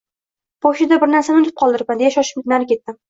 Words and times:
Pochtada 0.65 0.97
bir 1.03 1.11
narsani 1.15 1.37
unutib 1.41 1.59
qoldiribman, 1.63 2.01
deya 2.03 2.11
shoshib 2.17 2.51
nari 2.55 2.69
ketdim 2.73 2.99